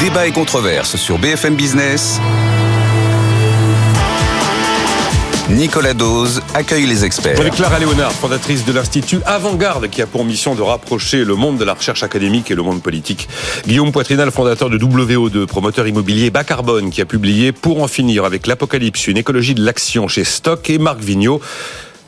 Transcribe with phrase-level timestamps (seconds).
[0.00, 2.20] Débat et controverse sur BFM Business.
[5.48, 7.40] Nicolas Dose accueille les experts.
[7.40, 11.56] Avec Clara Léonard, fondatrice de l'Institut Avant-Garde, qui a pour mission de rapprocher le monde
[11.56, 13.26] de la recherche académique et le monde politique.
[13.66, 18.26] Guillaume Poitrinal, fondateur de WO2, promoteur immobilier bas carbone, qui a publié Pour en finir
[18.26, 21.40] avec l'apocalypse, une écologie de l'action chez Stock, et Marc Vigneault,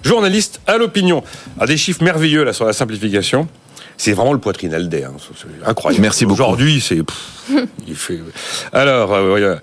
[0.03, 1.25] journaliste à l'opinion.
[1.59, 3.49] A des chiffres merveilleux là sur la simplification.
[3.99, 5.11] C'est vraiment le poitrinal d'air.
[5.67, 6.01] Incroyable.
[6.03, 6.41] Merci beaucoup.
[6.41, 7.01] Aujourd'hui, c'est.
[7.89, 8.21] il fait.
[8.73, 9.59] Alors, euh, voilà.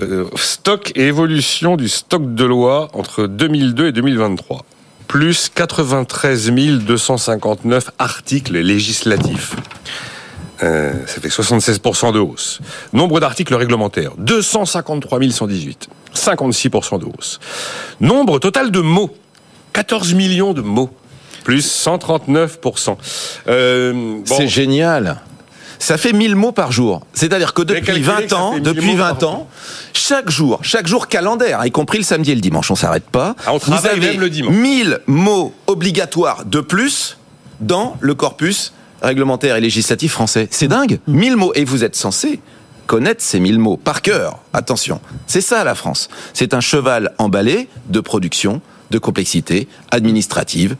[0.00, 4.64] Euh, stock et évolution du stock de loi entre 2002 et 2023.
[5.08, 6.52] Plus 93
[6.86, 9.56] 259 articles législatifs.
[10.62, 12.60] Euh, ça fait 76% de hausse.
[12.92, 15.88] Nombre d'articles réglementaires, 253 118.
[16.14, 17.40] 56% de hausse.
[18.00, 19.10] Nombre total de mots,
[19.72, 20.90] 14 millions de mots
[21.42, 22.96] plus 139%.
[23.48, 24.24] Euh, bon.
[24.26, 25.20] C'est génial.
[25.78, 27.00] Ça fait 1000 mots par jour.
[27.12, 29.48] C'est-à-dire que depuis 20 ans, depuis 20 ans,
[29.92, 33.34] chaque jour, chaque jour calendaire, y compris le samedi et le dimanche, on s'arrête pas.
[33.46, 34.54] Ah, on vous avez même le dimanche.
[34.54, 37.18] 1000 mots obligatoires de plus
[37.60, 40.46] dans le corpus réglementaire et législatif français.
[40.52, 41.00] C'est dingue.
[41.08, 41.52] 1000 mots.
[41.54, 42.40] Et vous êtes censé
[42.86, 44.38] connaître ces 1000 mots par cœur.
[44.52, 45.00] Attention.
[45.26, 46.08] C'est ça la France.
[46.32, 50.76] C'est un cheval emballé de production, de complexité administrative,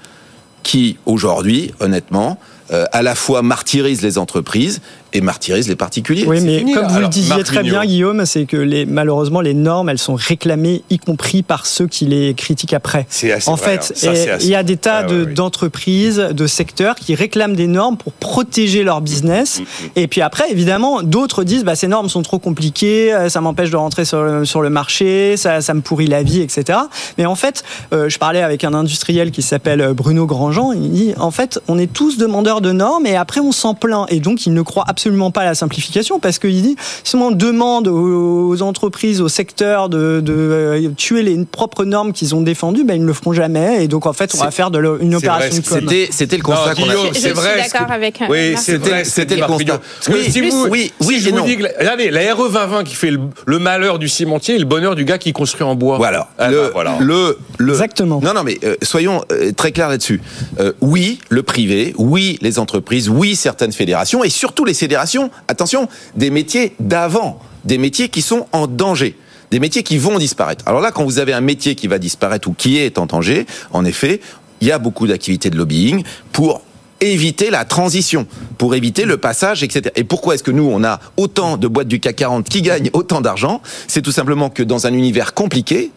[0.63, 2.39] qui, aujourd'hui, honnêtement,
[2.71, 4.81] euh, à la fois martyrise les entreprises
[5.13, 6.25] et martyrise les particuliers.
[6.27, 9.89] Oui, mais comme vous le disiez très bien, Guillaume, c'est que les, malheureusement, les normes,
[9.89, 13.07] elles sont réclamées, y compris par ceux qui les critiquent après.
[13.09, 14.15] C'est assez En vrai, fait, hein.
[14.15, 17.97] Ça, il y a des tas Ah, ouais, d'entreprises, de secteurs qui réclament des normes
[17.97, 19.61] pour protéger leur business.
[19.61, 19.65] Mm,
[19.97, 23.71] Et puis après, évidemment, d'autres disent, bah, ces normes sont trop compliquées, euh, ça m'empêche
[23.71, 26.79] de rentrer sur le, sur le marché, ça, ça me pourrit la vie, etc.
[27.19, 31.15] Mais en fait, euh, je parlais avec un industriel qui s'appelle Bruno Grandjean, il dit,
[31.19, 34.07] en fait, on est tous demandeurs de normes et après on s'en plaint.
[34.11, 35.02] Et donc, il ne croit absolument
[35.33, 40.21] pas à la simplification parce qu'il dit, si on demande aux, entreprises, aux secteurs de,
[40.21, 43.85] de, euh, tuer les propres normes qu'ils ont défendues, ben, ils ne le feront jamais.
[43.85, 45.79] Et donc, en fait, on va faire de le- une opération de com.
[45.81, 47.57] C'était, c'était le constat qu'on a c'est suis vrai.
[47.63, 49.05] d'accord avec, euh, Oui, vrai.
[49.05, 49.59] C'était le constat.
[49.59, 49.79] Vigneault.
[49.79, 52.35] Parce que Oui, si vous, oui, si oui je vous dis que la- regardez, la
[52.35, 55.33] RE 2020 qui fait le, le malheur du cimentier et le bonheur du gars qui
[55.33, 55.97] construit en bois.
[55.97, 56.29] Voilà.
[56.39, 56.97] Ah le, bah, voilà.
[57.01, 58.21] le, le- Exactement.
[58.23, 60.21] Non, non, mais euh, soyons euh, très clairs là-dessus.
[60.61, 66.31] Euh, oui, le privé, oui, les entreprises, oui, certaines fédérations, et surtout les attention, des
[66.31, 69.17] métiers d'avant, des métiers qui sont en danger.
[69.51, 70.65] Des métiers qui vont disparaître.
[70.67, 73.47] Alors là, quand vous avez un métier qui va disparaître ou qui est en danger,
[73.73, 74.21] en effet,
[74.63, 76.63] il y a beaucoup d'activités de lobbying pour
[77.03, 78.27] éviter la transition,
[78.59, 79.91] pour éviter le passage, etc.
[79.97, 82.91] Et pourquoi est-ce que nous, on a autant de boîtes du CAC 40 qui gagnent
[82.93, 83.61] autant d'argent?
[83.89, 85.91] C'est tout simplement que dans un univers compliqué,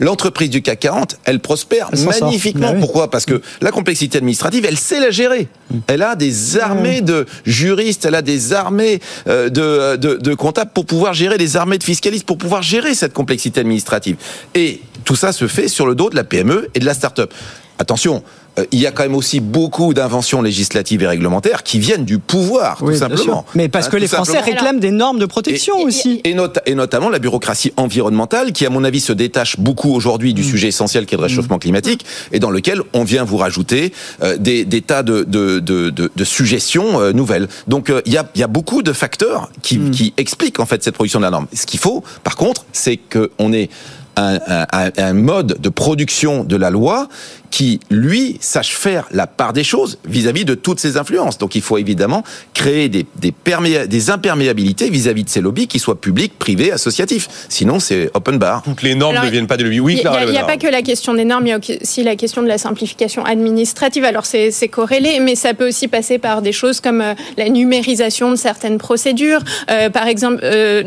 [0.00, 2.68] l'entreprise du CAC 40, elle prospère Elle magnifiquement.
[2.68, 2.80] Bah oui.
[2.80, 3.10] Pourquoi?
[3.10, 5.48] Parce que la complexité administrative, elle sait la gérer.
[5.86, 10.72] Elle a des armées de juristes, elle a des armées euh, de, de, de comptables
[10.74, 14.16] pour pouvoir gérer, des armées de fiscalistes pour pouvoir gérer cette complexité administrative.
[14.54, 17.32] Et tout ça se fait sur le dos de la PME et de la start-up.
[17.78, 18.24] Attention,
[18.58, 22.18] euh, il y a quand même aussi beaucoup d'inventions législatives et réglementaires qui viennent du
[22.18, 23.08] pouvoir, Oui, tout sûr.
[23.08, 23.44] simplement.
[23.54, 24.56] Mais parce Hein, que les Français simplement.
[24.56, 26.20] réclament des normes de protection Et- aussi.
[26.24, 30.32] Et, not- et notamment la bureaucratie environnementale, qui à mon avis se détache beaucoup aujourd'hui
[30.32, 30.34] Mm.
[30.34, 33.92] du sujet essentiel qui est le réchauffement climatique, et dans lequel on vient vous rajouter
[34.22, 37.48] euh, des, des tas de, de, de, de- de suggestions euh, nouvelles.
[37.66, 39.90] Donc il y, a, il y a beaucoup de facteurs qui, Mm.
[39.90, 41.46] qui expliquent en fait cette production de la norme.
[41.54, 43.68] Ce qu'il faut, par contre, c'est qu'on ait
[44.16, 47.08] un, un- un- un mode de production de la loi
[47.50, 51.38] qui, lui, sache faire la part des choses vis-à-vis de toutes ces influences.
[51.38, 52.22] Donc il faut évidemment
[52.54, 57.28] créer des, des, perméa- des imperméabilités vis-à-vis de ces lobbies, qui soient publics, privés, associatifs.
[57.48, 58.62] Sinon, c'est open bar.
[58.62, 59.80] Toutes les normes Alors, ne viennent pas de lui.
[59.80, 62.16] Oui, Il n'y a, pas que la question des normes, il y a aussi la
[62.16, 64.04] question de la simplification administrative.
[64.04, 67.48] Alors c'est c'est corrélé, mais ça peut aussi passer par des choses comme euh, la
[67.48, 69.40] numérisation de certaines procédures.
[69.70, 70.84] Euh, par exemple, euh,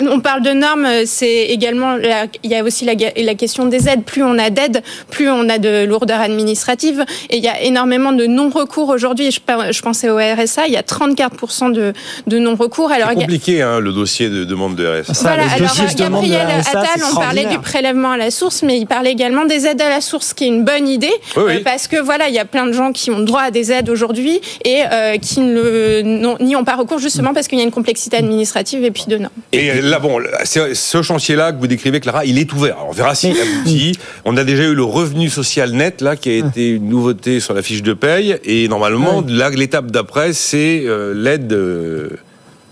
[0.00, 2.94] on parle de normes, c'est également la- il y a aussi la,
[3.34, 4.04] question des aides.
[4.04, 7.04] Plus on a d'aides, plus on a de lourdeur administrative.
[7.28, 9.30] Et il y a énormément de non-recours aujourd'hui.
[9.30, 9.40] Je,
[9.72, 11.92] je pensais au RSA, il y a 34% de,
[12.26, 12.90] de non-recours.
[12.90, 15.14] Alors C'est compliqué hein, le dossier de demande de RSA.
[15.14, 18.86] Ça, voilà, alors Gabriel RSA, Attal, on parlait du prélèvement à la source, mais il
[18.86, 21.52] parlait également des aides à la source, qui est une bonne idée, Oui, oui.
[21.56, 23.72] euh, parce que voilà, il y a plein de gens qui ont droit à des
[23.72, 27.70] aides aujourd'hui et euh, qui n'y ont pas recours justement parce qu'il y a une
[27.70, 29.32] complexité administrative et puis de normes.
[29.52, 32.76] Et là, bon, ce chantier-là que vous décrivez, Clara, il est ouvert.
[32.76, 33.92] Alors, on verra s'il aboutit.
[34.24, 37.54] On a déjà eu le revenu social net, là, qui a été une nouveauté sur
[37.54, 38.36] la fiche de paye.
[38.44, 42.10] Et normalement, là, l'étape d'après, c'est euh, l'aide euh,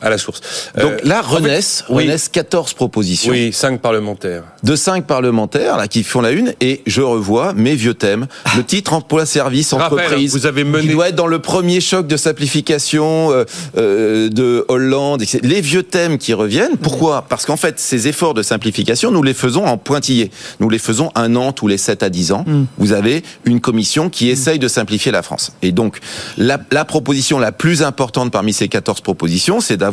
[0.01, 0.41] à la source.
[0.77, 2.05] Donc Euh, là, en fait, renaissent, oui.
[2.05, 4.45] renaissent 14 propositions Oui, cinq parlementaires.
[4.63, 8.27] de 5 parlementaires là, qui font la une, et je revois mes vieux thèmes.
[8.57, 10.33] Le titre emploi service Rappel, entreprise.
[10.33, 13.45] vous avez mené- Qui doit être dans le premier choc de simplification euh,
[13.77, 15.23] euh, de Hollande.
[15.23, 15.41] etc.
[15.43, 16.77] Les vieux thèmes qui reviennent.
[16.77, 17.23] Pourquoi?
[17.29, 20.31] Parce qu'en fait, ces efforts de simplification, nous les faisons en pointillés.
[20.61, 22.45] Nous les faisons un an tous les 7 à 10 ans.
[22.79, 25.53] Vous avez une commission qui essaye de simplifier la France.
[25.63, 25.99] Et donc,
[26.37, 29.88] la, la proposition la plus importante parmi ces 14 propositions, c'est d'avoir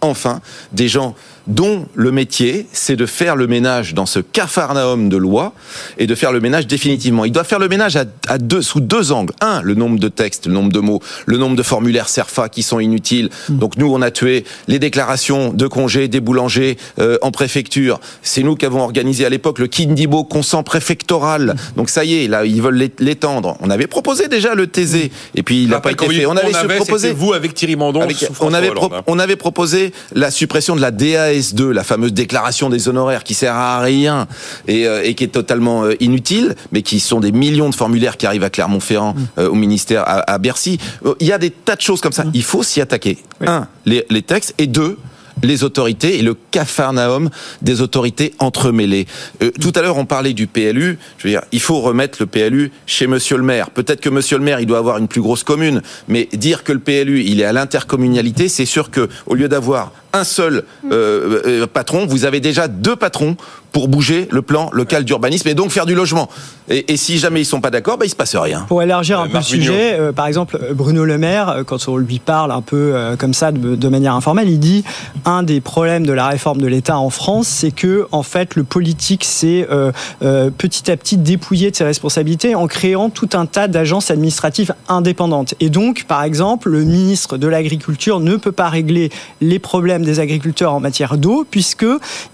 [0.00, 0.40] enfin
[0.72, 1.14] des gens
[1.46, 5.52] dont le métier, c'est de faire le ménage dans ce cafarnaum de loi
[5.98, 7.24] et de faire le ménage définitivement.
[7.24, 9.32] Il doit faire le ménage à, à deux, sous deux angles.
[9.40, 12.62] Un, le nombre de textes, le nombre de mots, le nombre de formulaires CERFA qui
[12.62, 13.30] sont inutiles.
[13.48, 18.00] Donc nous, on a tué les déclarations de congés des boulangers euh, en préfecture.
[18.22, 21.56] C'est nous qui avons organisé à l'époque le Kindibo consent préfectoral.
[21.76, 23.56] Donc ça y est, là, ils veulent l'é- l'étendre.
[23.60, 26.24] On avait proposé déjà le TZ et puis il n'a pas été fait.
[26.24, 28.02] vous On avait, avait, proposé vous avec Thierry Mandon.
[28.02, 29.02] avec- on, avait pro- hein.
[29.06, 30.90] on avait proposé la suppression de la
[31.32, 34.26] DAS2, la fameuse déclaration des honoraires qui sert à rien
[34.68, 38.16] et, euh, et qui est totalement euh, inutile, mais qui sont des millions de formulaires
[38.16, 40.78] qui arrivent à Clermont-Ferrand, euh, au ministère, à, à Bercy.
[41.20, 42.24] Il y a des tas de choses comme ça.
[42.34, 43.18] Il faut s'y attaquer.
[43.46, 44.98] Un, les, les textes, et deux,
[45.42, 47.30] les autorités et le cafarnaum
[47.62, 49.06] des autorités entremêlées.
[49.42, 50.98] Euh, tout à l'heure, on parlait du PLU.
[51.18, 53.70] Je veux dire, il faut remettre le PLU chez Monsieur le maire.
[53.70, 56.72] Peut-être que Monsieur le maire, il doit avoir une plus grosse commune, mais dire que
[56.72, 61.40] le PLU, il est à l'intercommunalité, c'est sûr que au lieu d'avoir un seul euh,
[61.46, 63.36] euh, patron, vous avez déjà deux patrons
[63.72, 66.28] pour bouger le plan local d'urbanisme et donc faire du logement.
[66.68, 68.66] Et, et si jamais ils sont pas d'accord, bah, il se passe rien.
[68.68, 71.48] Pour élargir Euh, un peu le Marc sujet, euh, par exemple, euh, Bruno Le Maire,
[71.48, 74.58] euh, quand on lui parle un peu euh, comme ça, de, de manière informelle, il
[74.58, 74.84] dit
[75.24, 78.64] un des problèmes de la réforme de l'État en France, c'est que en fait, le
[78.64, 79.90] politique s'est euh,
[80.22, 84.74] euh, petit à petit dépouillé de ses responsabilités en créant tout un tas d'agences administratives
[84.88, 85.54] indépendantes.
[85.60, 89.10] Et donc, par exemple, le ministre de l'Agriculture ne peut pas régler
[89.40, 91.86] les problèmes des agriculteurs en matière d'eau, puisque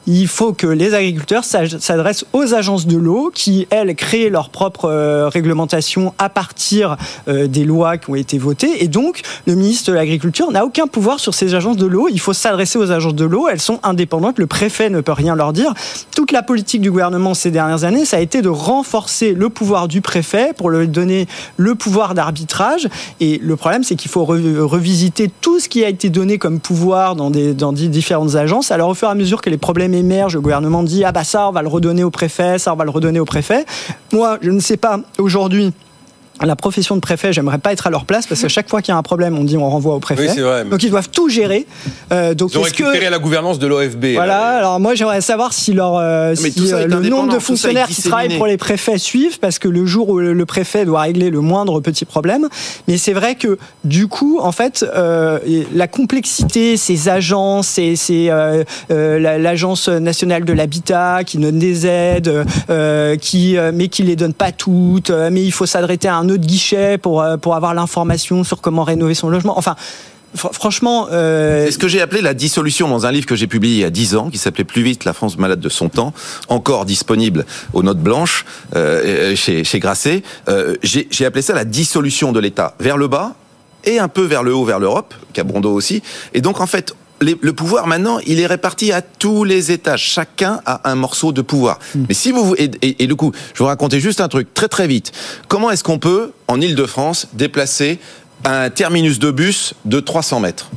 [0.06, 4.86] il faut que les agriculteurs s'adressent aux agences de l'eau qui, elles, créent leur propre
[4.86, 6.96] euh, réglementation à partir
[7.28, 8.82] euh, des lois qui ont été votées.
[8.82, 12.08] Et donc, le ministre de l'Agriculture n'a aucun pouvoir sur ces agences de l'eau.
[12.10, 13.48] Il faut s'adresser aux agences de l'eau.
[13.48, 14.38] Elles sont indépendantes.
[14.38, 15.74] Le préfet ne peut rien leur dire.
[16.14, 19.88] Toute la politique du gouvernement ces dernières années, ça a été de renforcer le pouvoir
[19.88, 21.26] du préfet pour lui donner
[21.56, 22.88] le pouvoir d'arbitrage.
[23.20, 26.60] Et le problème, c'est qu'il faut re- revisiter tout ce qui a été donné comme
[26.60, 28.70] pouvoir dans, des, dans différentes agences.
[28.70, 31.25] Alors, au fur et à mesure que les problèmes émergent, le gouvernement dit Ah, bah
[31.25, 33.66] ça, on va le redonner au préfet, ça, on va le redonner au préfet.
[34.12, 35.72] Moi, je ne sais pas aujourd'hui.
[36.44, 38.93] La profession de préfet, j'aimerais pas être à leur place parce qu'à chaque fois qu'il
[38.93, 40.29] y a un problème, on dit on renvoie au préfet.
[40.29, 40.69] Oui, c'est.
[40.69, 41.67] Donc ils doivent tout gérer.
[42.12, 44.05] Euh, donc Ils ont que récupéré la gouvernance de l'OFB.
[44.14, 44.56] voilà, là.
[44.58, 48.02] alors moi j'aimerais savoir si, leur, euh, si, ça euh, le nombre de fonctionnaires qui
[48.02, 51.40] travaillent pour les préfets suivent, parce que le jour où le préfet doit régler le
[51.40, 52.49] moindre petit problème,
[52.87, 55.38] mais c'est vrai que du coup, en fait, euh,
[55.75, 61.58] la complexité, ces agences, ces, ces, euh, euh, la- l'agence nationale de l'habitat qui donne
[61.58, 65.67] des aides, euh, qui, euh, mais qui les donne pas toutes, euh, mais il faut
[65.67, 69.58] s'adresser à un autre guichet pour, euh, pour avoir l'information sur comment rénover son logement.
[69.58, 69.76] Enfin,
[70.36, 73.46] fr- franchement, euh, C'est ce que j'ai appelé la dissolution dans un livre que j'ai
[73.46, 75.88] publié il y a 10 ans, qui s'appelait Plus vite, la France malade de son
[75.88, 76.12] temps,
[76.48, 78.44] encore disponible aux notes blanches
[78.76, 80.22] euh, chez, chez Grasset.
[80.82, 83.34] J'ai j'ai appelé ça la dissolution de l'État vers le bas
[83.84, 86.02] et un peu vers le haut, vers l'Europe, Cabrondo aussi.
[86.34, 90.02] Et donc en fait, les- le pouvoir maintenant, il est réparti à tous les étages.
[90.02, 91.78] Chacun a un morceau de pouvoir.
[92.08, 94.52] Mais si vous et, et, et du coup, je vais vous raconter juste un truc
[94.54, 95.12] très très vite.
[95.48, 97.98] Comment est-ce qu'on peut en Île-de-France déplacer
[98.44, 100.70] un terminus de bus de 300 mètres?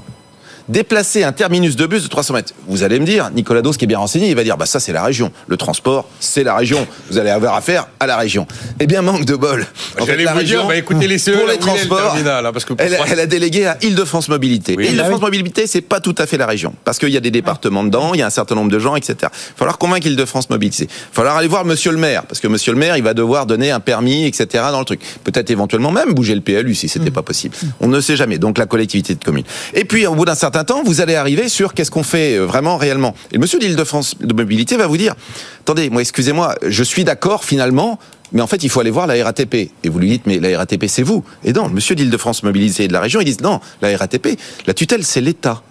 [0.72, 2.54] Déplacer un terminus de bus de 300 mètres.
[2.68, 4.80] Vous allez me dire, Nicolas Dos, qui est bien renseigné, il va dire, bah ça
[4.80, 5.32] c'est la région.
[5.48, 6.88] Le transport, c'est la région.
[7.10, 8.48] Vous allez avoir affaire à la région.
[8.80, 9.66] Eh bien, manque de bol.
[10.00, 12.66] En J'allais la vous dire, bah, écoutez, laissez pour les le transports, terminal, hein, parce
[12.66, 14.76] que elle, elle a délégué à Île-de-France Mobilité.
[14.78, 14.88] Oui.
[14.88, 15.22] Île-de-France Ah oui.
[15.22, 16.74] Mobilité, c'est pas tout à fait la région.
[16.86, 18.96] Parce qu'il y a des départements dedans, il y a un certain nombre de gens,
[18.96, 19.16] etc.
[19.22, 20.86] Il va falloir convaincre Île-de-France Mobilité.
[20.86, 22.24] Il va falloir aller voir monsieur le maire.
[22.24, 24.64] Parce que monsieur le maire, il va devoir donner un permis, etc.
[24.72, 25.02] dans le truc.
[25.24, 27.56] Peut-être éventuellement même bouger le PLU si c'était pas possible.
[27.82, 28.38] On ne sait jamais.
[28.38, 29.46] Donc la collectivité de communes.
[29.74, 32.46] Et puis, au bout d'un certain temps, vous allez arriver sur qu'est-ce qu'on fait euh,
[32.46, 33.16] vraiment, réellement.
[33.32, 35.16] Et le monsieur d'Île-de-France de Mobilité va vous dire,
[35.62, 38.00] attendez, moi, excusez-moi, je suis d'accord finalement,
[38.32, 39.56] mais en fait, il faut aller voir la RATP.
[39.56, 41.24] Et vous lui dites, mais la RATP, c'est vous.
[41.44, 44.40] Et non, le monsieur d'Île-de-France Mobilité et de la région, ils disent, non, la RATP,
[44.68, 45.62] la tutelle, c'est l'État.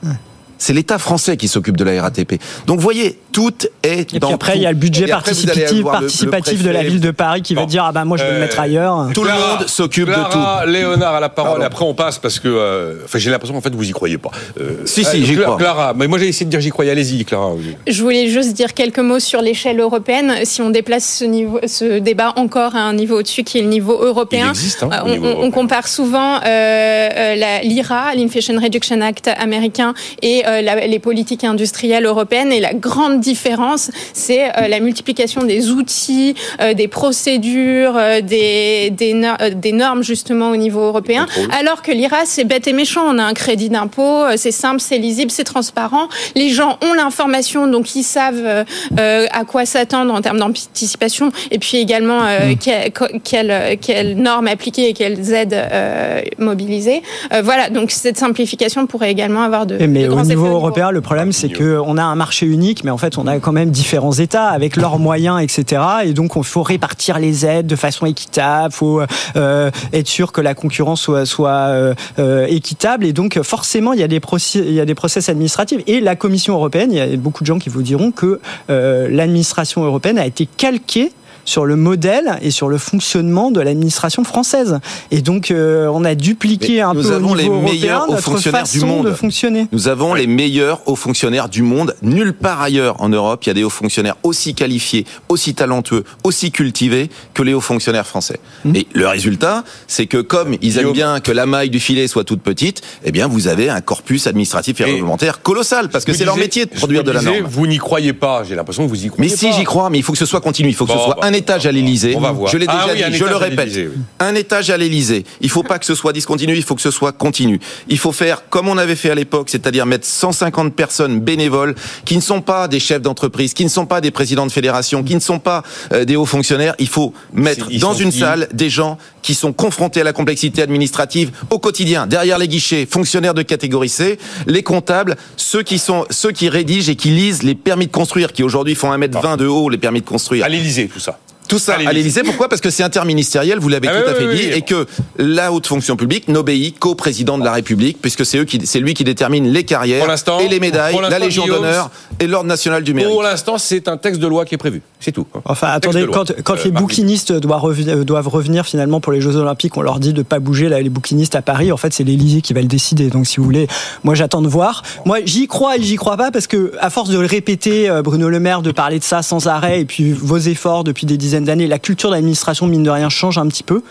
[0.62, 2.34] C'est l'État français qui s'occupe de la RATP.
[2.66, 3.50] Donc, vous voyez, tout
[3.82, 4.58] est et dans puis après, tout.
[4.58, 7.40] il y a le budget participatif, avoir le- le participatif de la ville de Paris
[7.42, 9.08] qui va dire ah bah moi je vais Euh, le mettre ailleurs.
[9.14, 11.50] Tout le monde s'occupe de Clara, Léonard à la parole.
[11.52, 11.62] Pardon.
[11.62, 12.48] Et après, on passe parce que.
[12.48, 14.30] euh, Enfin, j'ai l'impression qu'en fait, vous y croyez pas.
[14.60, 15.56] Euh, Si, si, j'y Cla- crois.
[15.56, 16.90] Clara, mais moi, j'ai essayé de dire j'y croyais.
[16.90, 17.52] Allez-y, Clara.
[17.86, 20.34] Je voulais juste dire quelques mots sur l'échelle européenne.
[20.44, 23.68] Si on déplace ce, niveau, ce débat encore à un niveau au-dessus, qui est le
[23.68, 25.50] niveau européen, Il existe, hein, euh, on, niveau on- on européen.
[25.52, 31.44] compare souvent euh, euh, la- l'IRA, l'Inflation Reduction Act américain, et euh, la- les politiques
[31.44, 32.52] industrielles européennes.
[32.52, 38.90] Et la grande différence, c'est euh, la multiplication des outils, euh, des procédures, euh, des,
[38.90, 41.26] des, euh, des normes justement au niveau européen.
[41.58, 43.02] Alors que l'IRA, c'est bête et méchant.
[43.06, 46.08] On a un crédit d'impôt, euh, c'est simple, c'est lisible, c'est transparent.
[46.34, 48.64] Les gens ont l'information, donc ils savent euh,
[48.98, 54.46] euh, à quoi s'attendre en termes d'anticipation, et puis également euh, que- quelles quelles normes
[54.48, 57.02] appliquer et quelles aides euh, mobiliser.
[57.32, 61.00] Euh, voilà, donc cette simplification pourrait également avoir de, Mais de grands niveau européen, le
[61.00, 64.12] problème, c'est qu'on a un marché unique, mais en fait, on a quand même différents
[64.12, 65.82] États avec leurs moyens, etc.
[66.04, 69.02] Et donc, il faut répartir les aides de façon équitable, il faut
[69.36, 73.04] euh, être sûr que la concurrence soit, soit euh, euh, équitable.
[73.04, 75.80] Et donc, forcément, il y, a des process, il y a des process administratifs.
[75.86, 79.08] Et la Commission européenne, il y a beaucoup de gens qui vous diront que euh,
[79.10, 81.12] l'administration européenne a été calquée
[81.50, 84.78] sur le modèle et sur le fonctionnement de l'administration française.
[85.10, 88.02] Et donc, euh, on a dupliqué Mais un nous peu au avons les niveau meilleurs
[88.02, 89.06] européen hauts fonctionnaires du monde.
[89.06, 89.66] de fonctionner.
[89.72, 91.96] Nous avons les meilleurs hauts fonctionnaires du monde.
[92.02, 96.04] Nulle part ailleurs en Europe, il y a des hauts fonctionnaires aussi qualifiés, aussi talentueux,
[96.22, 98.38] aussi cultivés que les hauts fonctionnaires français.
[98.64, 98.76] Mmh.
[98.76, 102.22] Et le résultat, c'est que comme ils aiment bien que la maille du filet soit
[102.22, 106.12] toute petite, eh bien, vous avez un corpus administratif et, Et- réglementaire colossal parce que
[106.12, 107.50] c'est leur métier de produire de la disais, norme.
[107.50, 108.44] Vous n'y croyez pas.
[108.48, 109.52] J'ai l'impression que vous y Mais croyez si pas.
[109.52, 110.68] j'y crois, mais il faut que ce soit continu.
[110.68, 112.14] Il faut que ce soit bon, un étage à l'Élysée.
[112.16, 112.50] on va voir.
[112.50, 113.70] Je l'ai Ah déjà oui, dit, je le répète.
[113.74, 113.88] oui.
[114.20, 115.24] Un étage à l'Élysée.
[115.40, 117.58] Il faut pas que ce soit discontinu, il faut que ce soit continu.
[117.88, 122.16] Il faut faire comme on avait fait à l'époque, c'est-à-dire mettre 150 personnes bénévoles qui
[122.16, 125.14] ne sont pas des chefs d'entreprise, qui ne sont pas des présidents de fédération, qui
[125.14, 126.74] ne sont pas euh, des hauts fonctionnaires.
[126.78, 131.30] Il faut mettre dans une salle des gens qui sont confrontés à la complexité administrative
[131.50, 136.32] au quotidien, derrière les guichets, fonctionnaires de catégorie C, les comptables, ceux qui sont ceux
[136.32, 139.68] qui rédigent et qui lisent les permis de construire, qui aujourd'hui font 1m20 de haut,
[139.68, 140.44] les permis de construire.
[140.44, 141.18] À l'Élysée, tout ça.
[141.50, 142.22] Tout ça À l'Élysée.
[142.22, 142.48] Pourquoi?
[142.48, 144.52] Parce que c'est interministériel, vous l'avez Ah tout oui, à fait oui, dit, oui.
[144.58, 144.86] et que
[145.18, 148.78] la haute fonction publique n'obéit qu'au président de la République, puisque c'est eux qui, c'est
[148.80, 151.90] lui qui détermine les carrières Pour l'instant- et les médailles, pour la Légion d'honneur
[152.20, 153.10] et l'ordre national du mérite.
[153.12, 154.80] Pour l'instant, c'est un texte de loi qui est prévu.
[155.00, 155.26] C'est tout.
[155.44, 159.20] Enfin, Texte attendez, quand, quand Euh, les bouquinistes doivent revenir, doivent revenir finalement pour les
[159.20, 160.68] Jeux Olympiques, on leur dit de pas bouger.
[160.68, 163.08] Là, les bouquinistes à Paris, en fait, c'est l'Élysée qui va le décider.
[163.08, 163.66] Donc, si vous voulez,
[164.04, 164.82] moi, j'attends de voir.
[165.04, 168.02] Moi, j'y crois et j'y crois pas parce que, à force de le répéter, euh,
[168.02, 171.16] Bruno Le Maire, de parler de ça sans arrêt, et puis vos efforts depuis des
[171.16, 173.82] dizaines d'années, la culture d'administration, mine de rien, change un petit peu.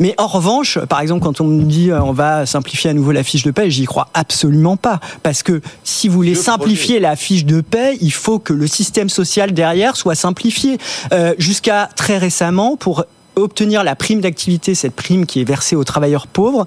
[0.00, 3.12] Mais en revanche, par exemple, quand on me dit euh, on va simplifier à nouveau
[3.12, 5.00] la fiche de paie, j'y crois absolument pas.
[5.22, 8.66] Parce que si vous voulez Le simplifier la fiche de paie, il faut que le
[8.66, 10.78] système social derrière soit simplifié.
[11.12, 13.04] Euh, Jusqu'à très récemment, pour
[13.36, 16.66] obtenir la prime d'activité, cette prime qui est versée aux travailleurs pauvres,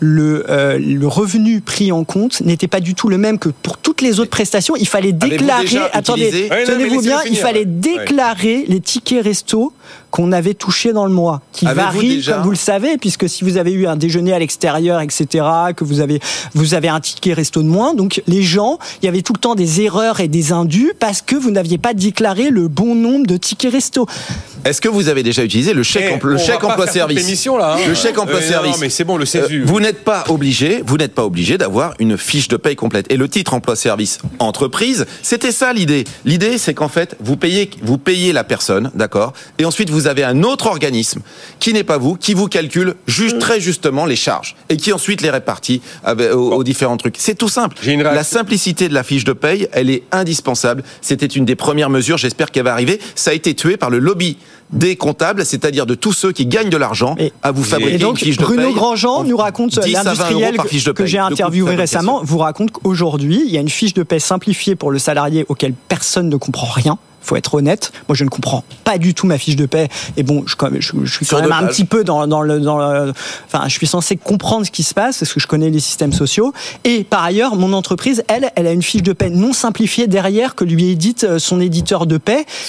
[0.00, 3.76] le, euh, le revenu pris en compte n'était pas du tout le même que pour
[3.76, 4.74] toutes les autres prestations.
[4.76, 7.66] Il fallait déclarer, attendez, tenez-vous bien, il fallait ouais.
[7.66, 9.72] déclarer les tickets resto
[10.10, 13.56] qu'on avait touchés dans le mois, qui déjà- comme vous le savez, puisque si vous
[13.56, 15.44] avez eu un déjeuner à l'extérieur, etc.,
[15.76, 16.20] que vous avez,
[16.54, 19.38] vous avez un ticket resto de moins, donc les gens, il y avait tout le
[19.38, 23.26] temps des erreurs et des indus parce que vous n'aviez pas déclaré le bon nombre
[23.26, 24.06] de tickets resto.
[24.64, 27.56] Est-ce que vous avez déjà utilisé le chèque, Eh, emploi- le chèque emploi service l'émission,
[27.56, 27.80] là, hein.
[27.88, 28.72] Le chèque emploi Euh, non, service.
[28.72, 29.62] non, mais c'est bon, le Euh, CESU.
[29.64, 33.06] vous n'êtes pas obligé, vous n'êtes pas obligé d'avoir une fiche de paye complète.
[33.10, 36.04] Et le titre emploi service entreprise, c'était ça l'idée.
[36.24, 40.24] L'idée, c'est qu'en fait, vous payez, vous payez la personne, d'accord, et ensuite vous avez
[40.24, 41.20] un autre organisme
[41.58, 45.20] qui n'est pas vous, qui vous calcule juste très justement les charges et qui ensuite
[45.22, 47.16] les répartit avec- aux, aux différents trucs.
[47.18, 47.76] C'est tout simple.
[47.86, 50.82] La simplicité de la fiche de paye, elle est indispensable.
[51.00, 52.18] C'était une des premières mesures.
[52.18, 53.00] J'espère qu'elle va arriver.
[53.14, 54.36] Ça a été tué par le lobby
[54.72, 58.20] des comptables, c'est-à-dire de tous ceux qui gagnent de l'argent à vous fabriquer Et donc,
[58.20, 58.74] une fiche de Bruno paye.
[58.74, 61.74] Grandjean en nous raconte, 10 à 20 euros l'industriel par fiche de que, j'ai interviewé
[61.74, 65.44] récemment, vous raconte qu'aujourd'hui, il y a une fiche de paie simplifiée pour le salarié
[65.48, 66.98] auquel personne ne comprend rien.
[67.22, 67.92] Faut être honnête.
[68.08, 69.88] Moi, je ne comprends pas du tout ma fiche de paie.
[70.16, 70.54] Et bon, je,
[71.10, 73.12] suis Sur quand même un petit peu dans, dans le, dans le-
[73.46, 76.12] enfin, je suis censé comprendre ce qui se passe parce que je connais les systèmes
[76.12, 76.52] sociaux.
[76.84, 80.54] Et par ailleurs, mon entreprise, elle, elle a une fiche de paie non simplifiée derrière
[80.54, 82.18] que lui édite euh, son éditeur de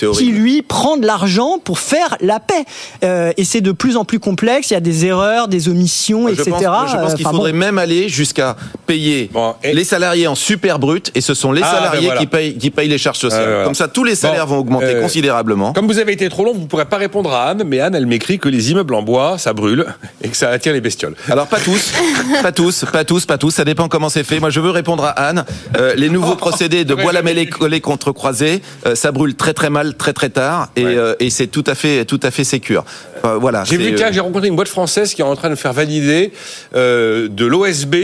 [0.03, 0.17] horrible.
[0.17, 2.65] qui lui prend de l'argent pour faire la paie.
[3.03, 4.71] Euh, et c'est de plus en plus complexe.
[4.71, 6.51] Il y a des erreurs, des omissions, Je etc.
[6.51, 7.57] pense, je pense Euh, qu'il enfin, faudrait bon.
[7.59, 8.55] même aller jusqu'à
[8.85, 12.05] payer Bon, et- les salariés en super brut et ce sont les Ah, salariés ben
[12.05, 12.19] voilà.
[12.21, 13.45] qui, payent, qui payent les charges sociales.
[13.47, 13.63] Voilà.
[13.65, 15.73] Comme ça, tous les salaires vont augmenter euh, considérablement.
[15.73, 17.95] Comme vous avez été trop long, vous ne pourrez pas répondre à Anne, mais Anne,
[17.95, 19.85] elle m'écrit que les immeubles en bois, ça brûle
[20.23, 21.15] et que ça attire les bestioles.
[21.29, 21.91] Alors pas tous,
[22.41, 23.51] pas tous, pas tous, pas tous.
[23.51, 24.39] Ça dépend comment c'est fait.
[24.39, 25.45] Moi, je veux répondre à Anne.
[25.77, 29.69] Euh, les nouveaux procédés de bois lamellé collé contre croisé, euh, ça brûle très très
[29.69, 30.95] mal, très très tard, et, Ouais.
[30.97, 32.83] euh, et c'est tout à fait, tout à fait sécure.
[33.17, 33.63] Enfin, voilà.
[33.63, 35.73] J'ai vu euh, que j'ai rencontré une boîte française qui est en train de faire
[35.73, 36.31] valider
[36.75, 37.95] euh, de l'OSB,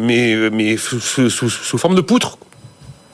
[0.00, 2.38] mais, mais sous, sous- sous- sous forme de poutre.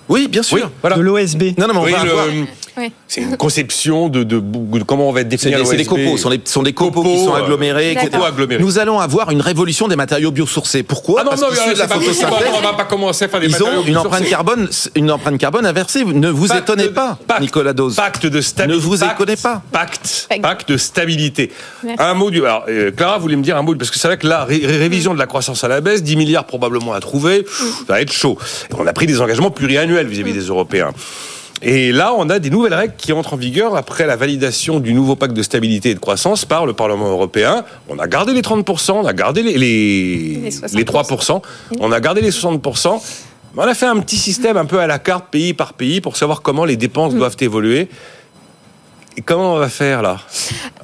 [0.09, 0.57] Oui, bien sûr.
[0.57, 0.97] Oui, voilà.
[0.97, 1.43] de l'OSB.
[1.59, 2.27] Non, non, mais on Oui, va le- avoir.
[3.07, 5.89] C'est une conception de, de, de comment on va définir des, c'est des l'OSB.
[6.05, 8.09] copeaux, sont des, sont des copeaux, Copeaux, qui sont euh, agglomérés, etc.
[8.13, 8.63] Copeaux agglomérés.
[8.63, 10.83] Nous allons avoir une révolution des matériaux biosourcés.
[10.83, 13.29] Pourquoi Ah non, Parce non, qu'issus mais de la photosynthèse, On va pas commencer à
[13.29, 16.05] faire des ils matériaux ont une empreinte carbone, une empreinte carbone inversée.
[16.05, 17.97] Ne vous Pacte étonnez de- pas, pacte- Nicolas Dose.
[17.97, 18.77] Pacte de stabilité.
[18.77, 19.63] Ne vous pacte- éconnez pas.
[19.73, 20.43] Pacte, Pacte.
[20.43, 21.51] pacte de stabilité.
[21.83, 22.03] Merci.
[22.03, 22.39] Un mot du.
[22.45, 23.75] Alors, euh, Clara voulait me dire un mot?
[23.75, 26.03] Parce que c'est vrai que la ré- ré- révision de la croissance à la baisse,
[26.03, 28.39] 10 milliards probablement à trouver, pff, ça va être chaud.
[28.77, 30.93] On a pris des engagements pluriannuels vis-à-vis des Européens.
[31.63, 34.95] Et là, on a des nouvelles règles qui entrent en vigueur après la validation du
[34.95, 37.65] nouveau pacte de stabilité et de croissance par le Parlement européen.
[37.89, 40.77] On a gardé les 30%, on a gardé les, les, Les 60%.
[40.77, 41.43] les 3%,
[41.81, 43.01] on a gardé les 60%.
[43.55, 46.01] Mais on a fait un petit système un peu à la carte, pays par pays,
[46.01, 47.89] pour savoir comment les dépenses doivent évoluer.
[49.25, 50.19] Comment on va faire là?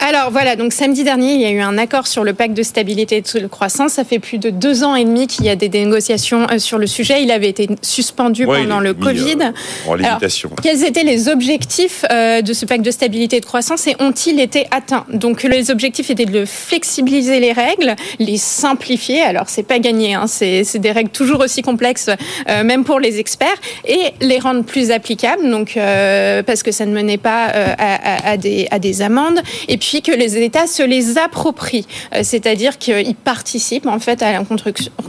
[0.01, 2.63] Alors voilà, donc samedi dernier, il y a eu un accord sur le pacte de
[2.63, 3.93] stabilité et de croissance.
[3.93, 6.79] Ça fait plus de deux ans et demi qu'il y a des négociations euh, sur
[6.79, 7.23] le sujet.
[7.23, 9.37] Il avait été suspendu Ouais, pendant le mis, Covid.
[9.41, 10.19] euh, en Alors.
[10.63, 14.41] Quels étaient les objectifs euh, de ce pacte de stabilité et de croissance et ont-ils
[14.41, 15.05] été atteints?
[15.13, 19.23] Donc les objectifs étaient de flexibiliser les règles, les simplifier.
[19.23, 22.11] Alors c'est pas gagné, hein, c'est des règles toujours aussi complexes,
[22.49, 25.49] euh, même pour les experts, et les rendre plus applicables.
[25.51, 29.03] Donc euh, parce que ça ne menait pas euh, à, à- à des, à des
[29.03, 34.23] amendes, et puis que les États se les approprient, Euh, c'est-à-dire qu'ils participent en fait
[34.23, 34.41] à la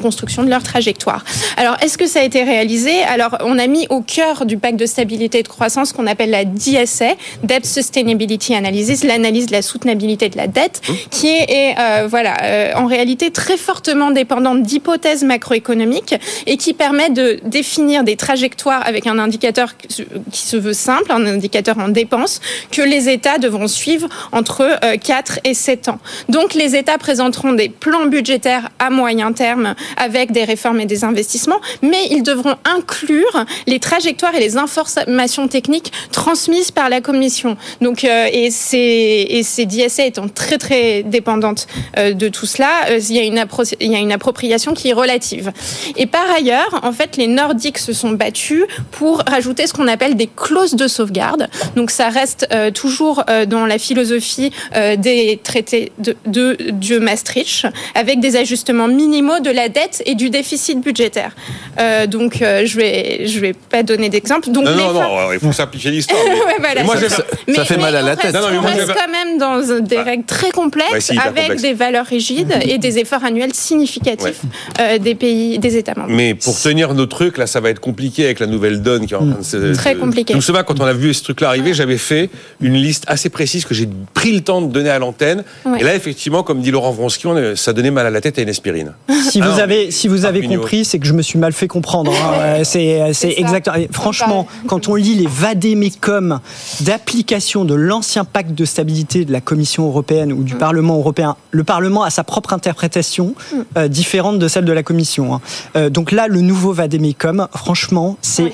[0.02, 1.24] construction- de leur trajectoire.
[1.58, 3.02] Alors est-ce que ça a été réalisé?
[3.04, 6.08] Alors on a mis au cœur du pacte de stabilité et de croissance ce qu'on
[6.08, 11.46] appelle la DSA, Debt Sustainability Analysis, l'analyse de la soutenabilité de la dette, qui est,
[11.50, 17.40] est, euh, voilà euh, en réalité très fortement dépendante d'hypothèses macroéconomiques et qui permet de
[17.46, 22.42] définir des trajectoires avec un indicateur qui se veut simple, un indicateur en dépenses
[22.72, 26.00] que les États devront suivre entre euh, 4 et 7 ans.
[26.30, 31.04] Donc les États présenteront des plans budgétaires à moyen terme avec des réformes et des
[31.04, 37.58] investissements, mais ils devront inclure les trajectoires et les informations techniques transmises par la Commission.
[37.82, 43.00] Donc euh, et ces et DSA étant très très dépendantes euh, de tout cela, euh,
[43.10, 43.44] il y a une
[43.80, 45.52] il y a une appropriation qui est relative.
[45.96, 50.16] Et par ailleurs, en fait, les Nordiques se sont battus pour rajouter ce qu'on appelle
[50.16, 51.48] des clauses de sauvegarde.
[51.76, 57.00] Donc ça reste euh, toujours euh, dans la philosophie euh, des traités de, de, de
[57.00, 57.66] Maastricht,
[57.96, 61.32] avec des ajustements minimaux de la dette et du déficit budgétaire.
[61.80, 64.50] Euh, donc euh, je vais je vais pas donner d'exemple.
[64.52, 66.20] Donc Non, non, non, il faut simplifier l'histoire.
[66.46, 67.66] Ouais, voilà, moi, ça.
[67.66, 68.34] fait mal à la tête.
[68.34, 70.04] reste- Non, non, mais on reste quand même dans des Bah.
[70.04, 71.62] règles très complexes, Ouais, si, hyper avec complexe.
[71.64, 74.42] des valeurs rigides et des efforts annuels significatifs
[74.80, 76.10] euh, des pays, des États membres.
[76.12, 79.14] Mais pour tenir nos trucs, là, ça va être compliqué avec la nouvelle donne qui
[79.14, 79.74] est en train de se.
[79.76, 80.34] Très compliqué.
[80.34, 82.30] Je me souviens quand on a vu ce truc-là arriver, j'avais fait
[82.62, 85.44] une liste assez précise que j'ai pris le temps de donner à l'antenne.
[85.66, 85.82] Ouais.
[85.82, 88.50] Et là, effectivement, comme dit Laurent Vronsky, ça donnait mal à la tête à une
[88.50, 88.94] aspirine.
[89.30, 90.60] Si Ah vous non, avez, si vous avez Arpigno.
[90.62, 92.12] compris, c'est que je me suis mal fait comprendre.
[92.12, 92.34] hein.
[92.40, 93.38] Euh, C'est, c'est ça.
[93.40, 93.70] exact.
[93.92, 96.40] Franchement, quand on lit les vadémécums
[96.82, 100.58] d'application de l'ancien pacte de stabilité de la Commission européenne ou du Mm.
[100.60, 103.36] Parlement européen, le Parlement a sa propre interprétation
[103.78, 105.34] euh, différente de celle de la Commission.
[105.36, 105.42] hein.
[105.76, 108.54] Euh, donc là, le nouveau vadémécum, franchement, c'est Ouais.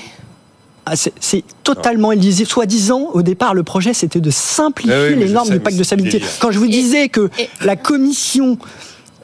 [0.86, 2.48] Ah, c'est- totalement illisible.
[2.48, 5.76] Soi-disant, au départ, le projet, c'était de simplifier Ah oui, mais les normes du pacte
[5.76, 6.20] de stabilité.
[6.40, 8.58] Quand je vous disais que et- la Commission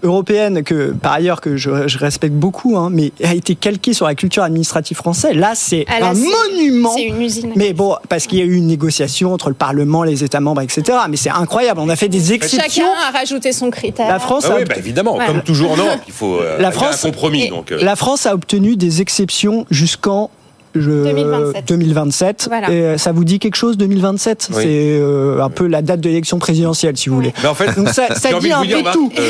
[0.05, 4.07] européenne, que par ailleurs que je, je respecte beaucoup, hein, mais a été calquée sur
[4.07, 6.93] la culture administrative française, là, c'est Ah, un monument.
[6.95, 7.53] C'est une usine.
[7.57, 10.61] Mais bon, parce qu'il y a eu une négociation entre le Parlement, les États membres,
[10.61, 10.83] etc.
[11.11, 11.81] Mais c'est incroyable.
[11.81, 12.85] On a fait des exceptions.
[12.85, 14.07] Chacun a rajouté son critère.
[14.09, 15.33] La France, Ah a oui, bah, évidemment, Voilà.
[15.33, 17.47] comme toujours en Europe, il faut euh, La France- un compromis.
[17.47, 20.31] et- donc, euh, la France a obtenu des exceptions jusqu'en
[20.75, 21.69] je- 2027.
[21.69, 22.47] 2027.
[22.49, 22.71] Voilà.
[22.71, 24.63] Et, euh, ça vous dit quelque chose 2027 Oui.
[24.63, 27.33] C'est euh, un peu la date de l'élection présidentielle, si vous voulez.
[27.43, 28.07] Mais en fait, Donc ça,
[28.41, 29.13] dit un peu tout.
[29.19, 29.23] euh,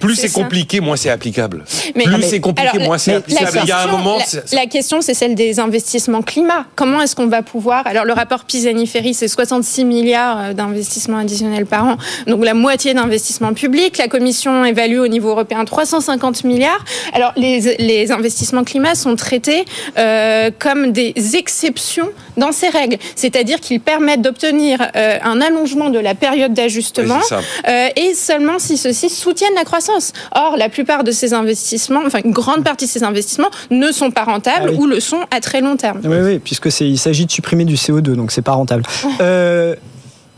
[0.00, 1.64] plus C'est compliqué, moins c'est applicable.
[1.94, 3.50] Mais- plus c'est compliqué, alors, moins c'est applicable.
[3.62, 4.18] Il y a un question- moment.
[4.52, 6.66] la, question, c'est celle des investissements climat.
[6.76, 11.66] Comment est-ce qu'on va pouvoir Alors, le rapport Pisani-Ferry, c'est 66 milliards euh, d'investissements additionnels
[11.66, 13.98] par an, donc la moitié d'investissements publics.
[13.98, 16.84] La Commission évalue au niveau européen 350 milliards.
[17.12, 19.64] Alors, les, les investissements climat sont traités
[19.98, 25.98] euh, comme des exceptions dans ces règles, c'est-à-dire qu'ils permettent d'obtenir euh, un allongement de
[25.98, 27.36] la période d'ajustement Oui,
[27.68, 29.87] euh, et seulement si ceux-ci soutiennent la croissance.
[30.34, 34.10] Or, la plupart de ces investissements, enfin une grande partie de ces investissements, ne sont
[34.10, 34.76] pas rentables Ah oui.
[34.78, 36.00] ou le sont à très long terme.
[36.04, 38.82] Oui, oui, puisque c'est, il s'agit de supprimer du CO2, donc c'est pas rentable.
[39.20, 39.74] Euh,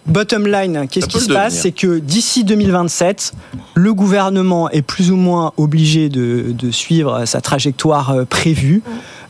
[0.06, 1.54] bottom line, qu'est-ce qui se passe?
[1.54, 3.32] C'est que d'ici 2027,
[3.74, 8.82] le gouvernement est plus ou moins obligé de, de suivre sa trajectoire euh, prévue.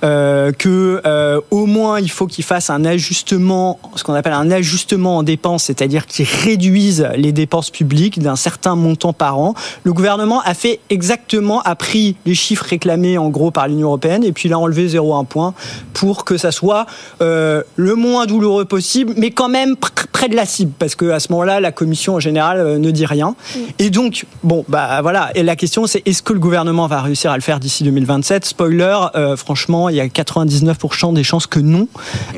[0.02, 4.50] Euh, que euh, au moins il faut qu'ils fassent un ajustement, ce qu'on appelle un
[4.50, 9.54] ajustement en dépenses, c'est-à-dire qu'ils réduisent les dépenses publiques d'un certain montant par an.
[9.84, 14.24] Le gouvernement a fait exactement, a pris les chiffres réclamés en gros par l'Union européenne
[14.24, 15.54] et puis il a enlevé 0,1 point
[15.92, 16.86] pour que ça soit
[17.20, 21.10] euh, le moins douloureux possible, mais quand même pr- près de la cible, parce que
[21.10, 23.34] à ce moment-là, la Commission en général ne dit rien.
[23.78, 25.30] Et donc, bon, bah voilà.
[25.34, 28.44] Et la question, c'est est-ce que le gouvernement va réussir à le faire d'ici 2027
[28.46, 28.96] Spoiler,
[29.36, 31.88] franchement, il y a 99% des chances que non,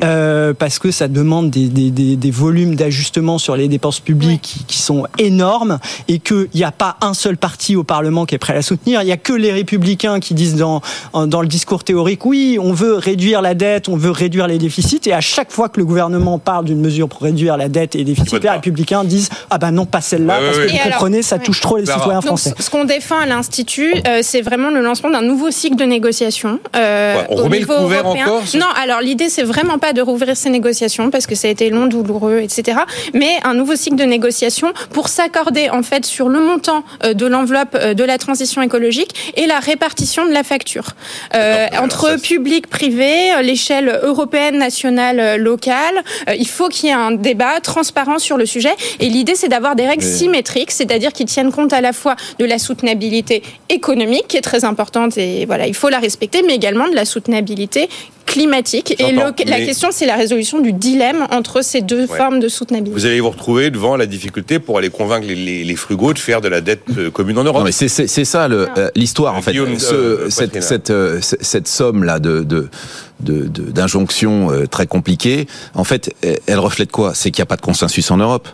[0.03, 4.41] euh, parce que ça demande des, des- des- des volumes d'ajustement sur les dépenses publiques
[4.41, 8.35] qui, qui sont énormes et qu'il n'y a pas un seul parti au Parlement qui
[8.35, 9.01] est prêt à la soutenir.
[9.01, 10.81] Il n'y a que les républicains qui disent dans,
[11.13, 15.01] le discours théorique, oui, on veut réduire la dette, on veut réduire les déficits.
[15.05, 17.99] Et à chaque fois que le gouvernement parle d'une mesure pour réduire la dette et
[17.99, 20.65] les déficits, les républicains disent, ah ben non, pas celle-là, Ouais, parce ouais.
[20.67, 21.99] que vous alors, comprenez, ça touche trop les Clara.
[21.99, 22.53] citoyens français.
[22.57, 25.83] ce ce qu'on défend à l'Institut, euh, c'est vraiment le lancement d'un nouveau cycle de
[25.83, 26.59] négociations.
[26.75, 28.25] euh, Ouais, on au remet le niveau couvert européen.
[28.25, 31.51] encore Non, alors l'idée, c'est vraiment pas de rouvrir ces négociations parce que ça a
[31.51, 32.79] été long, douloureux, etc.
[33.13, 37.25] Mais un nouveau cycle de négociations pour s'accorder en fait sur le montant euh, de
[37.25, 40.95] l'enveloppe euh, de la transition écologique et la répartition de la facture
[41.35, 46.03] Euh, entre ça, public, privé, l'échelle européenne, nationale, locale.
[46.29, 48.73] Euh, il faut qu'il y ait un débat transparent sur le sujet.
[48.99, 52.45] Et l'idée, c'est d'avoir des règles symétriques, c'est-à-dire qui tiennent compte à la fois de
[52.45, 56.87] la soutenabilité économique, qui est très importante et voilà, il faut la respecter, mais également
[56.87, 57.32] de la soutenabilité
[58.25, 58.95] climatique.
[58.99, 62.17] Et le- la mais- question, c'est la résolution du dilemme entre ces deux Ouais.
[62.17, 62.93] formes de soutenabilité.
[62.99, 66.19] Vous allez vous retrouver devant la difficulté pour aller convaincre les, les- les frugaux de
[66.19, 67.59] faire de la dette euh, commune en Europe.
[67.59, 69.53] Non, mais c'est c'est- c'est ça le, euh, l'histoire en fait.
[69.53, 72.45] Ce- euh, cette, cette, euh, cette somme là de
[73.19, 76.13] d'injonctions très compliquées, en fait,
[76.47, 77.13] elle reflète quoi?
[77.13, 78.47] C'est qu'il n'y a pas de consensus en Europe.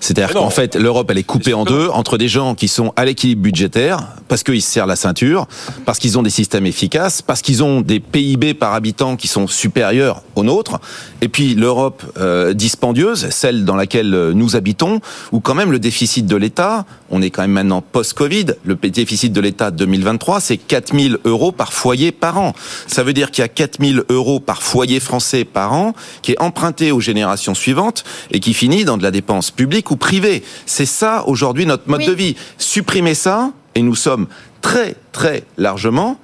[0.00, 3.04] C'est-à-dire qu'en fait, l'Europe, elle est coupée en deux entre des gens qui sont à
[3.04, 5.46] l'équilibre budgétaire parce qu'ils se serrent la ceinture,
[5.84, 9.48] parce qu'ils ont des systèmes efficaces, parce qu'ils ont des PIB par habitant qui sont
[9.48, 10.78] supérieurs aux nôtres,
[11.20, 15.00] et puis l'Europe euh, dispendieuse, celle dans laquelle euh, nous habitons,
[15.32, 19.32] où quand même le déficit de l'État, on est quand même maintenant post-Covid, le déficit
[19.32, 22.52] de l'État 2023, c'est 4000 euros par foyer par an.
[22.86, 26.40] Ça veut dire qu'il y a 4000 euros par foyer français par an qui est
[26.40, 30.42] emprunté aux générations suivantes et qui finit dans de la dépense publique ou privée.
[30.66, 32.06] C'est ça aujourd'hui notre mode Oui.
[32.06, 32.36] de vie.
[32.58, 34.26] Supprimer ça, et nous sommes
[34.60, 36.18] très très largement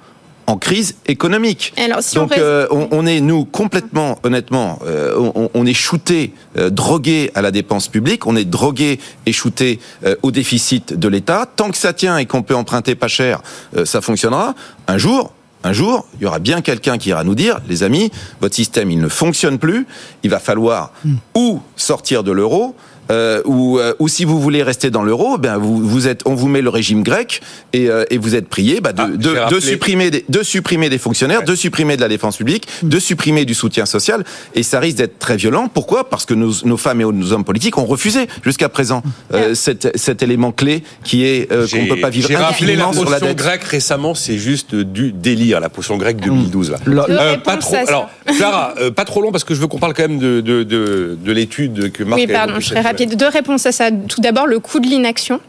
[0.49, 1.73] en crise économique.
[1.75, 5.49] Et alors, si on Donc reste- euh, on, on est nous complètement, honnêtement, euh, on,
[5.53, 10.15] on est shooté, euh, drogué à la dépense publique, on est drogué et shooté euh,
[10.23, 11.45] au déficit de l'État.
[11.53, 13.41] Tant que ça tient et qu'on peut emprunter pas cher,
[13.75, 14.55] euh, ça fonctionnera.
[14.87, 15.33] Un jour.
[15.63, 18.89] Un jour, il y aura bien quelqu'un qui ira nous dire, les amis, votre système,
[18.91, 19.85] il ne fonctionne plus.
[20.23, 20.93] Il va falloir
[21.35, 22.73] ou sortir de l'euro,
[23.11, 26.35] euh, ou, euh, ou si vous voulez rester dans l'euro, ben vous, vous êtes, on
[26.35, 27.41] vous met le régime grec
[27.73, 29.07] et, euh, et vous êtes prié bah, de, Ah,
[29.49, 31.45] de, de supprimer des, de supprimer des fonctionnaires, Ouais.
[31.45, 34.23] de supprimer de la défense publique, de supprimer du soutien social,
[34.55, 35.69] et ça risque d'être très violent.
[35.73, 36.09] Pourquoi?
[36.09, 39.95] Parce que nos, nos femmes et nos hommes politiques ont refusé jusqu'à présent euh, cet,
[39.97, 43.11] cet élément clé qui est euh, qu'on ne peut pas vivre rappelé la sur la
[43.11, 43.37] potion dette.
[43.37, 46.71] grecque récemment, c'est juste du délire, la potion grecque 2012.
[46.71, 46.77] Là.
[46.85, 47.75] Le- Deux Euh, pas trop.
[47.87, 50.41] Alors, Clara, euh, pas trop long parce que je veux qu'on parle quand même de,
[50.41, 53.17] de, de, de l'étude que Marc Oui, pardon, je serai cette rapide.
[53.19, 53.89] Deux réponses à ça.
[53.91, 55.39] Tout d'abord, le coût de l'inaction.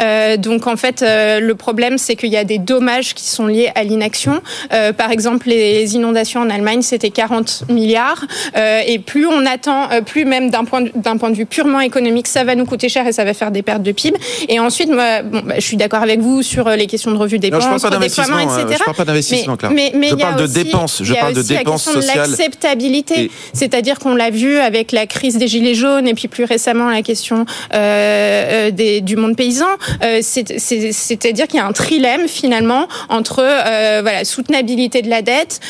[0.00, 3.46] Euh, donc, en fait, euh, le problème, c'est qu'il y a des dommages qui sont
[3.46, 4.40] liés à l'inaction.
[4.72, 8.24] Euh, par exemple, les inondations en Allemagne, c'était 40 milliards.
[8.86, 12.26] Et plus on attend, plus même d'un point, de- d'un point de vue purement économique,
[12.28, 14.16] ça va nous coûter cher et ça va faire des pertes de PIB.
[14.48, 17.38] Et ensuite, moi, bon, bah, je suis d'accord avec vous sur les questions de revue
[17.38, 18.76] des Non, je parle dépenses, euh, etc.
[18.78, 19.70] Je parle pas d'investissement, Claire.
[19.72, 21.02] Mais, mais je y a parle de dépenses.
[21.02, 22.30] Je y a parle de dépenses question de sociales.
[22.30, 23.20] l'acceptabilité.
[23.24, 26.88] Et- C'est-à-dire qu'on l'a vu avec la crise des gilets jaunes et puis plus récemment
[26.98, 27.76] la question euh,
[28.68, 29.66] euh, des, du monde paysan.
[30.02, 35.08] Euh, c'est- c'est- C'est-à-dire qu'il y a un trilemme finalement entre euh, voilà soutenabilité de
[35.10, 35.60] la dette,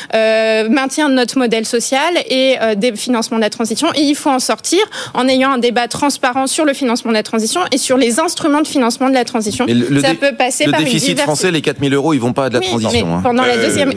[0.71, 3.89] maintien de notre modèle social et des financements de la transition.
[3.95, 4.81] Et il faut en sortir
[5.15, 8.61] en ayant un débat transparent sur le financement de la transition et sur les instruments
[8.63, 9.65] de financement de la transition.
[9.67, 12.33] Mais le, Ça peut passer le par une déficit français, les 4000 euros, ils vont
[12.33, 12.91] pas à de la Oui, transition.
[13.07, 13.21] mais hein.
[13.23, 13.93] pendant la deuxième,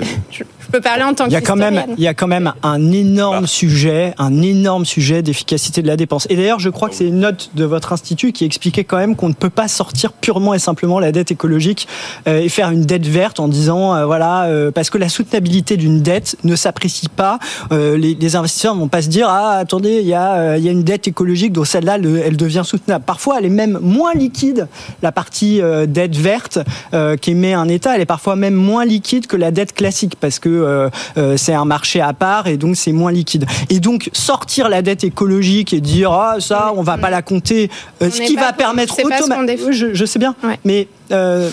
[0.71, 1.95] peux parler en tant Il y a quand même, qu'historienne.
[1.97, 3.47] il y a quand même un énorme Bah.
[3.47, 6.25] sujet, un énorme sujet d'efficacité de la dépense.
[6.29, 9.15] Et d'ailleurs, je crois que c'est une note de votre institut qui expliquait quand même
[9.15, 11.87] qu'on ne peut pas sortir purement et simplement la dette écologique
[12.27, 15.77] euh, et faire une dette verte en disant euh, voilà euh, parce que la soutenabilité
[15.77, 17.39] d'une dette ne s'apprécie pas.
[17.71, 20.69] Euh, les, les investisseurs vont pas se dire ah attendez il y a il y
[20.69, 23.03] a une dette écologique donc celle-là le- elle devient soutenable.
[23.05, 24.67] Parfois elle est même moins liquide
[25.01, 26.59] la partie euh, dette verte
[26.93, 27.95] euh, qu'émet un État.
[27.95, 31.53] Elle est parfois même moins liquide que la dette classique parce que euh, euh, c'est
[31.53, 33.45] un marché à part et donc c'est moins liquide.
[33.69, 37.69] Et donc sortir la dette écologique et dire ah ça on va pas la compter,
[38.01, 39.71] euh, On ce qui va permettre automatiquement.
[39.71, 40.59] Je, je sais bien, Ouais.
[40.65, 41.49] mais euh,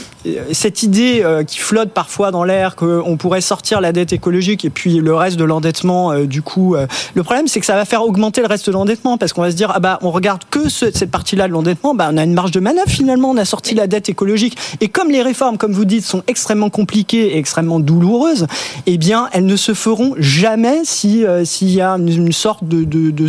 [0.52, 4.70] cette idée euh, qui flotte parfois dans l'air qu'on pourrait sortir la dette écologique et
[4.70, 6.76] puis le reste de l'endettement, euh, du coup,
[7.14, 9.50] le problème c'est que ça va faire augmenter le reste de l'endettement parce qu'on va
[9.50, 12.24] se dire ah bah on regarde que ce- cette partie-là de l'endettement, bah on a
[12.24, 15.58] une marge de manœuvre finalement, on a sorti la dette écologique et comme les réformes,
[15.58, 18.46] comme vous dites, sont extrêmement compliquées et extrêmement douloureuses,
[18.86, 22.84] eh bien elles ne se feront jamais si s'il y a une, une sorte de
[22.84, 23.28] de, de,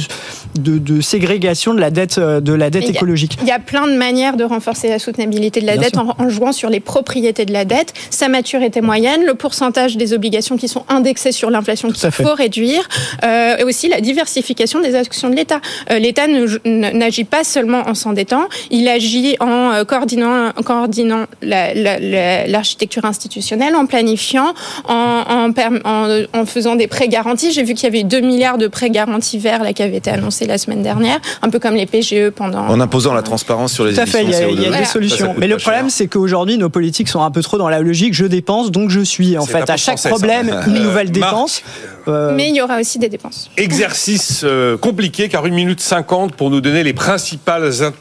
[0.60, 3.38] de de ségrégation de la dette de la dette Mais il y a- écologique.
[3.42, 6.16] Il y a plein de manières de renforcer la soutenabilité de la Bien dette sûr.
[6.18, 10.14] en, en jouant sur les propriétés de la dette, sa maturité moyenne, le pourcentage des
[10.14, 12.88] obligations qui sont indexées sur l'inflation qu'il faut réduire,
[13.24, 15.62] euh, et aussi la diversification des actions de l'État.
[15.92, 16.28] Euh, L'État
[16.66, 22.48] n'agit pas seulement en s'endettant, il agit en euh, coordonnant, en coordonnant la- la- la-
[22.48, 24.54] l'architecture institutionnelle, en planifiant,
[24.88, 25.52] en, en,
[25.86, 27.52] en- en faisant des prêts garantis.
[27.52, 30.10] J'ai vu qu'il y avait 2 milliards de prêts garantis verts là, qui avaient été
[30.10, 32.68] annoncés la semaine dernière, un peu comme les PGE pendant...
[32.68, 34.66] En imposant la transparence sur les Tout à fait, il y a, émissions il y
[34.66, 34.80] a CO2.
[34.80, 35.18] des solutions.
[35.18, 37.70] Ça, ça coûte Mais le problème, c'est qu'aujourd'hui, nos politiques sont un peu trop dans
[37.70, 39.38] la logique je dépense, donc je suis.
[39.38, 40.10] En fait, à chaque français, ça.
[40.10, 41.62] problème, une Euh, nouvelle Marc, dépense.
[42.08, 43.50] Euh, Mais il y aura aussi des dépenses.
[43.58, 47.94] Exercice euh, compliqué car une minute 50 pour nous donner les principales in-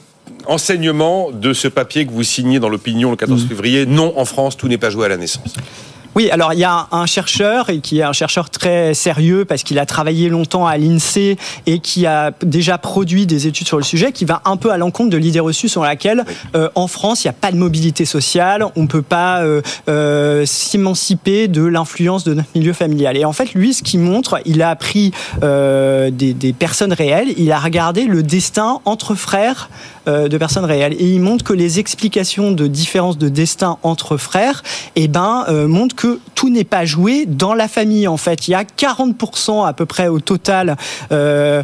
[0.47, 3.49] enseignements de ce papier que vous signez dans l'opinion le 14 Mm.
[3.49, 3.87] février.
[3.87, 5.55] Non, en France, tout n'est pas joué à la naissance.
[6.19, 9.63] Oui, alors il y a un chercheur et qui est un chercheur très sérieux parce
[9.63, 13.85] qu'il a travaillé longtemps à l'INSEE et qui a déjà produit des études sur le
[13.85, 16.25] sujet qui va un peu à l'encontre de l'idée reçue sur laquelle
[16.57, 20.45] euh, en France il n'y a pas de mobilité sociale, on peut pas euh, euh,
[20.45, 23.17] s'émanciper de l'influence de notre milieu familial.
[23.17, 25.13] Et en fait, lui, ce qu'il montre, il a pris
[25.45, 29.71] euh, des, des personnes réelles, il a regardé le destin entre frères
[30.09, 34.16] euh, de personnes réelles et il montre que les explications de différence de destin entre
[34.16, 34.62] frères,
[34.97, 38.09] eh ben, euh, montrent que tout n'est pas joué dans la famille.
[38.09, 40.77] En fait, il y a 40% à peu près au total
[41.12, 41.62] euh,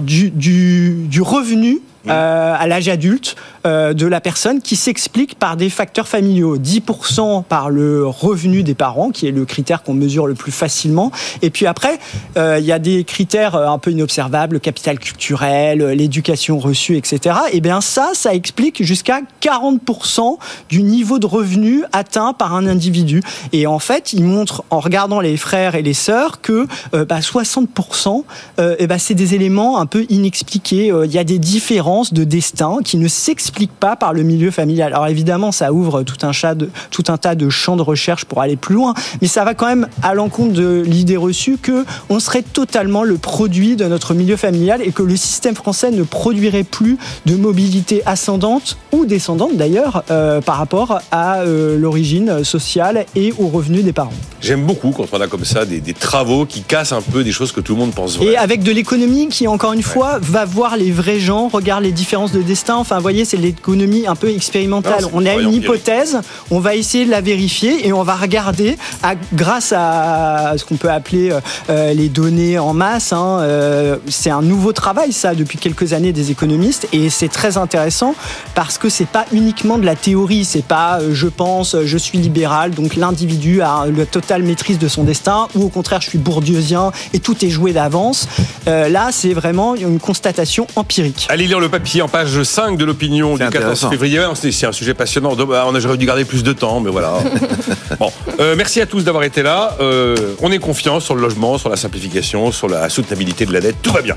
[0.00, 1.80] du, du, du revenu.
[2.08, 6.58] euh, à l'âge adulte de la personne qui s'explique par des facteurs familiaux.
[6.58, 11.10] 10% par le revenu des parents, qui est le critère qu'on mesure le plus facilement.
[11.42, 11.98] Et puis après,
[12.36, 16.58] euh, il y a des critères euh, un peu inobservables, le capital culturel, euh, l'éducation
[16.58, 17.36] reçue, etc.
[17.52, 23.22] Et bien ça, ça explique jusqu'à 40% du niveau de revenu atteint par un individu.
[23.52, 27.20] Et en fait, il montre en regardant les frères et les sœurs que euh, bah,
[27.20, 28.24] 60%,
[28.58, 30.90] euh, eh ben, c'est des éléments un peu inexpliqués.
[30.90, 34.50] Euh, Il y a des différences de destin qui ne s'expliquent pas par le milieu
[34.50, 34.92] familial.
[34.92, 38.24] Alors évidemment, ça ouvre tout un, chat de, tout un tas de champs de recherche
[38.24, 41.84] pour aller plus loin, mais ça va quand même à l'encontre de l'idée reçue que
[42.08, 46.02] on serait totalement le produit de notre milieu familial et que le système français ne
[46.02, 53.06] produirait plus de mobilité ascendante ou descendante d'ailleurs euh, par rapport à euh, l'origine sociale
[53.14, 54.12] et aux revenus des parents.
[54.40, 57.32] J'aime beaucoup quand on a comme ça des, des travaux qui cassent un peu des
[57.32, 58.32] choses que tout le monde pense vraies.
[58.32, 61.92] Et avec de l'économie qui, encore une fois, va voir les vrais gens, regarde les
[61.92, 62.76] différences de destin.
[62.76, 65.02] Enfin, vous voyez, c'est l'économie un peu expérimentale.
[65.02, 68.76] Non, on a une hypothèse, on va essayer de la vérifier et on va regarder,
[69.02, 73.12] à- grâce à ce qu'on peut appeler euh, euh, les données en masse.
[73.12, 77.56] hein, euh, c'est un nouveau travail, ça, depuis quelques années des économistes, et c'est très
[77.56, 78.14] intéressant
[78.54, 80.44] parce que c'est pas uniquement de la théorie.
[80.44, 84.88] C'est pas euh, je pense, je suis libéral, donc l'individu a la totale maîtrise de
[84.88, 88.28] son destin, ou au contraire, je suis bourdieusien et tout est joué d'avance.
[88.68, 91.26] Euh, là, c'est vraiment une constatation empirique.
[91.30, 93.90] Allez lire le papier en page 5 de l'opinion du C'est 14 intéressant.
[93.90, 94.20] février.
[94.34, 95.34] C'est un sujet passionnant.
[95.34, 97.14] Bah, On a j'aurais dû garder plus de temps, mais voilà.
[97.98, 99.76] bon, euh, merci à tous d'avoir été là.
[99.80, 103.60] Euh, on est confiant sur le logement, sur la simplification, sur la soutenabilité de la
[103.60, 103.76] dette.
[103.82, 104.16] Tout va bien.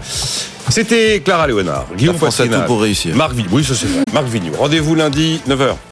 [0.69, 2.25] C'était Clara Léonard, Guillaume tout
[2.65, 3.15] pour réussir.
[3.15, 3.49] Marc Vignoux.
[3.51, 4.03] Oui, ça c'est vrai.
[4.13, 4.53] Marc Vignoux.
[4.57, 5.75] Rendez-vous lundi 9h.